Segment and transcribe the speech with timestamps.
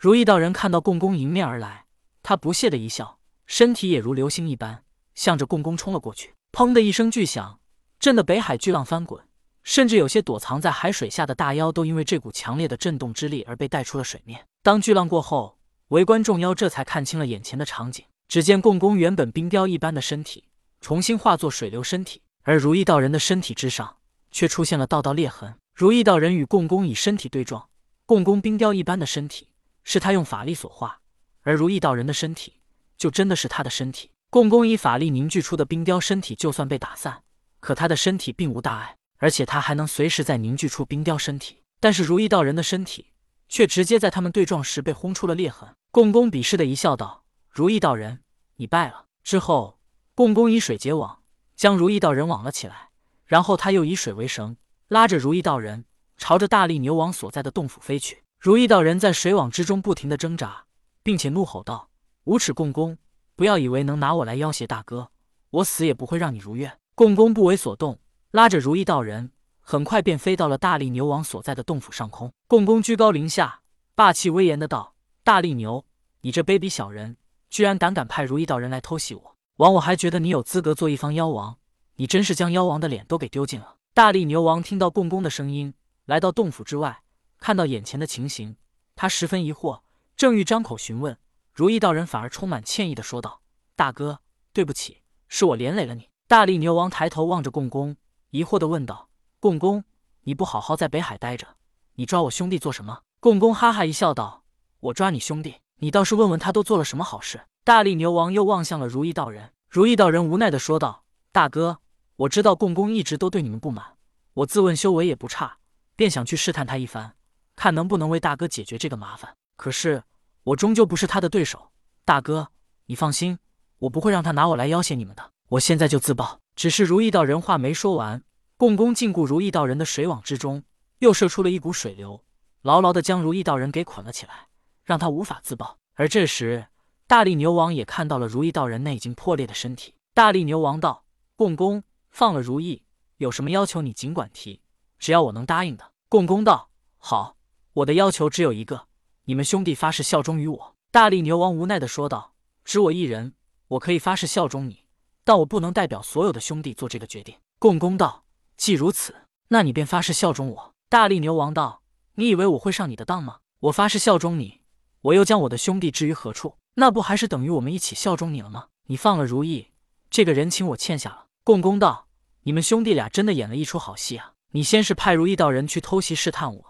[0.00, 1.84] 如意道人看到共工迎面而来，
[2.22, 4.82] 他不屑的一笑，身体也如流星一般
[5.14, 6.32] 向着共工冲了过去。
[6.52, 7.60] 砰的一声巨响，
[7.98, 9.22] 震得北海巨浪翻滚，
[9.62, 14.46] 甚至有些躲藏在海水下的大妖都因为这股强烈的震动之力而被带出了水面。
[14.62, 15.58] 当巨浪过后，
[15.88, 18.02] 围观众妖这才看清了眼前的场景。
[18.26, 20.44] 只见共工原本冰雕一般的身体，
[20.80, 23.98] 重新化作水流身体，而如意道人的身体之上
[24.30, 25.54] 却出现了道道裂痕。
[25.74, 27.68] 如意道人与共工以身体对撞，
[28.06, 29.48] 共工冰雕一般的身体
[29.92, 31.00] 是他用法力所化，
[31.42, 32.60] 而如意道人的身体
[32.96, 34.12] 就真的是他的身体。
[34.30, 37.24] 共工以法力凝聚出的冰雕身体，就算被打散，
[37.58, 41.64] 可他的身体并无大碍，而且他还能随时再凝聚出冰雕身体。
[41.80, 43.06] 但是如意道人的身体
[43.48, 45.68] 却直接在他们对撞时被轰出了裂痕。
[45.90, 47.24] 共工鄙视的一笑道。
[47.50, 48.20] 如意道人，
[48.58, 49.06] 你败了。
[49.24, 49.80] 之后，
[50.14, 51.24] 共工以水结网，
[51.56, 52.90] 将如意道人网了起来。
[53.26, 55.86] 然后他又以水为绳，拉着如意道人
[56.16, 58.22] 朝着大力牛王所在的洞府飞去。
[58.40, 60.64] 如意道人在水网之中不停的挣扎，
[61.02, 61.90] 并且怒吼道
[62.24, 62.96] ：“无耻共工，
[63.36, 65.10] 不要以为能拿我来要挟大哥，
[65.50, 67.98] 我死也不会让你如愿。”共工不为所动，
[68.30, 72.32] 拉着如意道人，很快便飞到了大力牛王所在的洞府上空。
[72.46, 73.60] 共工居高临下，
[73.94, 75.84] 霸气威严的道：“大力牛，
[76.22, 77.18] 你这卑鄙小人！”
[77.50, 81.58] 居然胆敢派如意道人来偷袭我，枉我还觉得你有资格做一方妖王，
[81.96, 83.76] 你真是将妖王的脸都给丢尽了。
[83.92, 85.74] 大力牛王听到共工的声音，
[86.06, 87.02] 来到洞府之外，
[87.40, 88.56] 看到眼前的情形，
[88.94, 89.80] 他十分疑惑，
[90.16, 91.16] 正欲张口询问，
[91.52, 93.40] 如意道人反而充满歉意的说道
[93.74, 94.20] ：“大哥，
[94.52, 97.96] 对不起，是我连累了你。”大力牛王抬头望着共工，
[98.30, 99.08] 疑惑的问道
[99.40, 99.82] ：“共工，
[100.22, 101.56] 你不好好在北海待着，
[101.94, 104.44] 你抓我兄弟做什么？”共工哈哈一笑道
[104.80, 107.40] ：“我抓你兄弟。”你倒是问问他都做了什么好事。
[107.64, 111.78] 大力牛王又望向了如意道人，如意道人无奈的说道：“大哥，
[112.16, 113.96] 我知道共工一直都对你们不满，
[114.34, 115.56] 我自问修为也不差，
[115.96, 117.14] 便想去试探他一番，
[117.60, 119.36] 看能不能为大哥解决这个麻烦。
[119.54, 120.02] 可是
[120.44, 121.72] 我终究不是他的对手。
[122.06, 122.48] 大哥，
[122.86, 123.38] 你放心，
[123.80, 125.32] 我不会让他拿我来要挟你们的。
[125.46, 128.22] 我现在就自爆。”只是如意道人话没说完，
[128.56, 130.62] 共工禁锢如意道人的水网之中，
[131.00, 132.24] 又射出了一股水流，
[132.62, 134.48] 牢牢的将如意道人给捆了起来。
[134.82, 135.76] 让他无法自爆。
[135.96, 136.66] 而这时，
[137.06, 139.94] 大力牛王也看到了如意道人那已经破裂的身体。
[140.14, 141.04] 大力牛王道
[141.36, 142.82] ：“共工，放了如意，
[143.18, 144.62] 有什么要求你尽管提，
[144.98, 147.36] 只要我能答应的。”共工道：“好，
[147.72, 148.86] 我的要求只有一个，
[149.24, 153.34] 你们兄弟发誓效忠于我。”大力牛王无奈的说道：“只我一人，
[153.68, 154.84] 我可以发誓效忠你，
[155.24, 158.24] 但我不能代表所有的兄弟做这个决定。”共工道
[158.56, 159.14] ：“既如此，
[159.48, 161.82] 那你便发誓效忠我。”大力牛王道
[162.16, 163.38] ：“你以为我会上你的当吗？
[163.60, 164.60] 我发誓效忠你。”
[165.02, 166.56] 我又将我的兄弟置于何处？
[166.74, 168.66] 那不还是等于我们一起效忠你了吗？
[168.88, 169.68] 你放了如意，
[170.10, 171.26] 这个人情我欠下了。
[171.42, 172.06] 共工道
[172.42, 174.32] ：“你们兄弟俩真的演了一出好戏啊！
[174.50, 176.69] 你先是派如意道人去偷袭试探我，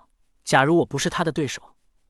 [0.50, 1.62] 假如我不是他的对手，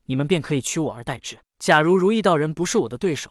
[0.05, 3.29] 你们便可以取我而代之；假如如意道人不是我的对手，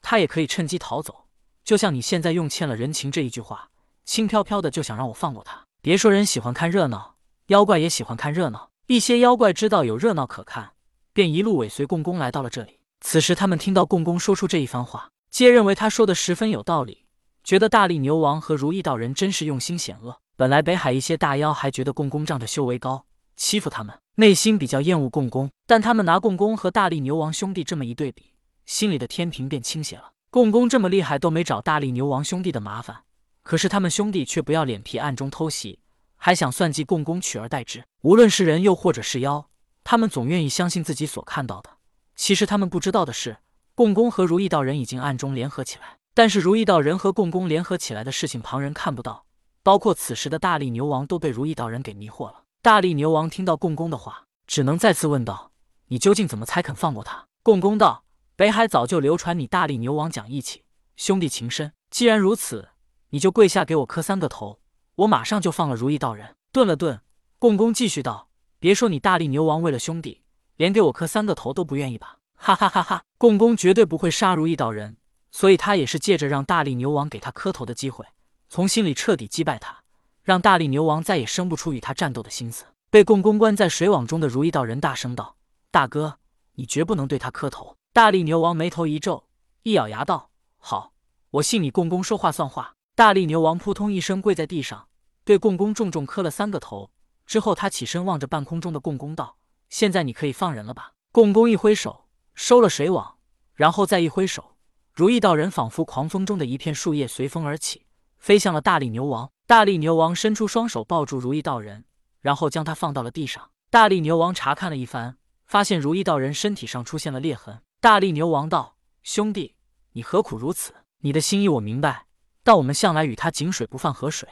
[0.00, 1.26] 他也可以趁机逃走。
[1.64, 3.70] 就像你现在用欠了人情这一句话，
[4.04, 5.64] 轻飘飘的就想让我放过他。
[5.82, 7.16] 别说人喜欢看热闹，
[7.48, 8.70] 妖怪也喜欢看热闹。
[8.86, 10.74] 一些妖怪知道有热闹可看。”
[11.12, 12.78] 便一路尾随共工来到了这里。
[13.00, 17.06] 此时，他们听到共工说出这一番话，皆认为他说的十分有道理，
[17.42, 20.20] 觉得大力牛王和如意道人真是用心险恶。
[20.36, 25.50] 本来北海一些大妖还觉得共工仗着修为高欺负他们，内心比较厌恶共工。
[25.66, 28.32] 但他们拿共工和大力牛王兄弟这么一对比，
[28.66, 30.12] 心里的天平便倾斜了。
[30.30, 33.02] 共工这么厉害都没找大力牛王兄弟的麻烦，
[33.42, 35.78] 可是他们兄弟却不要脸皮，暗中偷袭，
[36.16, 37.84] 还想算计共工取而代之。
[38.02, 39.48] 无论是人又或者是妖。
[39.84, 41.68] 他们总愿意相信自己所看到的。
[42.16, 43.36] 其实他们不知道的是，
[43.74, 45.98] 共工和如意道人已经暗中联合起来。
[46.14, 49.26] 但是如意道人和共工联合起来的事情，旁人看不到。
[49.62, 52.43] 包括此时的大力牛王都被如意道人给迷惑了。
[52.64, 55.52] 大力牛王听到共工的话，只能再次问道
[55.88, 60.64] ：“你究竟怎么才肯放过他？”共工道：“北海早就流传你大力牛王讲义气，
[60.96, 61.74] 兄弟情深。
[61.90, 62.70] 既然如此，
[63.10, 64.60] 你就跪下给我磕三个头，
[64.94, 67.02] 我马上就放了如意道人。”顿了顿，
[67.38, 68.30] 共工继续道。
[68.58, 70.22] 别说你大力牛王为了兄弟，
[70.56, 72.16] 连给我磕三个头都不愿意吧？
[72.34, 73.04] 哈哈哈哈！
[73.18, 74.96] 共工绝对不会杀如意道人，
[75.30, 78.06] 所以他也是借着让大力牛王给他磕头的机会，
[78.48, 79.83] 从心里彻底击败他，
[80.24, 82.64] 让大力牛王再也生不出与他战斗的心思。
[82.90, 85.36] 被共工关在水网中的如意道人大声道
[85.70, 86.18] ：“大哥，
[86.54, 89.24] 你绝不能对他磕头！”大力牛王眉头一皱，
[89.62, 90.94] 一咬牙道：“好，
[91.30, 94.88] 我信你共工说话算话。”大力牛王扑通一声跪在地上，
[95.24, 96.90] 对共工重重磕了三个头。
[97.26, 99.36] 之后，他起身望着半空中的共工道
[99.68, 103.18] ：“现在你可以放人了吧？”共工一挥手，收了水网，
[103.54, 104.56] 然后再一挥手，
[104.92, 107.86] 如意道人仿佛狂风中的一片树叶，随风而起，
[108.18, 109.30] 飞向了大力牛王。
[109.46, 111.84] 大力牛王伸出双手抱住如意道人，
[112.22, 113.50] 然后将他放到了地上。
[113.68, 117.60] 大力牛王查看了一番，发现如意道人身体上出现了裂痕。
[117.78, 119.54] 大力牛王道：“兄弟，
[119.92, 120.72] 你何苦如此？
[121.00, 122.06] 你的心意我明白，
[122.42, 124.26] 但我们向来与他井水不犯河水，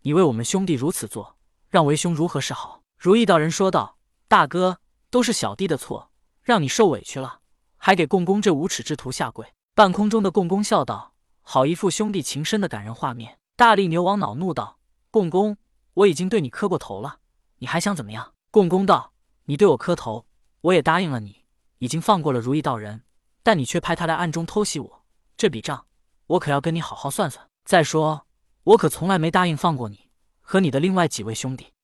[0.00, 1.36] 你为我们兄弟如此做，
[1.68, 4.80] 让为兄如何是好？”如意道人说道：“大哥，
[5.10, 6.10] 都是小弟的错，
[6.42, 7.38] 让你受委屈了，
[7.76, 9.46] 还给共工这无耻之徒下跪。”
[9.76, 14.76] 半空中的共工笑道：“好一副兄弟情深的感人画面。”大力牛王恼怒道
[15.10, 15.56] ：“共工，
[15.94, 17.20] 我已经对你磕过头了，
[17.56, 19.14] 你还想怎么样？”共工道
[19.46, 20.26] ：“你对我磕头，
[20.60, 21.42] 我也答应了你，
[21.78, 23.04] 已经放过了如意道人，
[23.42, 25.04] 但你却派他来暗中偷袭我，
[25.38, 25.86] 这笔账
[26.26, 27.48] 我可要跟你好好算算。
[27.64, 28.26] 再说，
[28.62, 30.10] 我可从来没答应放过你
[30.42, 31.68] 和你的另外几位兄弟。”